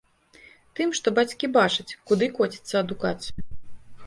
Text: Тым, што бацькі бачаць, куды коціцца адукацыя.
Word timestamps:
Тым, 0.79 0.93
што 0.99 1.13
бацькі 1.19 1.49
бачаць, 1.59 1.97
куды 2.13 2.31
коціцца 2.39 2.75
адукацыя. 2.83 3.41